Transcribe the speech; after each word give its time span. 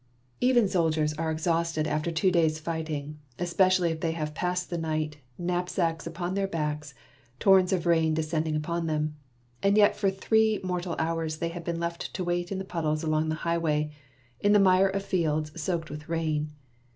Even 0.39 0.67
soldiers 0.67 1.13
are 1.13 1.29
exhausted 1.29 1.85
after 1.85 2.09
two 2.11 2.31
days' 2.31 2.57
fighting, 2.57 3.19
especially 3.37 3.91
if 3.91 3.99
they 3.99 4.13
have 4.13 4.33
passed 4.33 4.71
the 4.71 4.77
night, 4.79 5.17
knapsacks 5.37 6.07
upon 6.07 6.33
their 6.33 6.47
backs, 6.47 6.95
torrents 7.39 7.71
of 7.71 7.85
rain 7.85 8.15
de 8.15 8.23
scending 8.23 8.55
upon 8.55 8.87
them. 8.87 9.15
And 9.61 9.77
yet 9.77 9.95
for 9.95 10.09
three 10.09 10.59
mortal 10.63 10.95
hours 10.97 11.37
they 11.37 11.49
had 11.49 11.63
been 11.63 11.79
left 11.79 12.11
to 12.15 12.23
wait 12.23 12.51
in 12.51 12.57
the 12.57 12.65
puddles 12.65 13.03
along 13.03 13.29
the 13.29 13.35
highway, 13.45 13.91
in 14.39 14.53
the 14.53 14.59
mire 14.59 14.89
of 14.89 15.05
fields 15.05 15.61
soaked 15.61 15.91
with 15.91 16.09
rain. 16.09 16.49